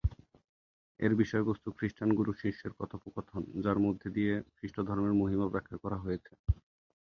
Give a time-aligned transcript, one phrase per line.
[0.99, 6.31] এর বিষয়বস্তু খ্রিস্টান গুরু-শিষ্যের কথোপকথন যার মধ্যে দিয়ে খ্রিস্ট ধর্মের মহিমা ব্যাখ্যা করা হয়েছে।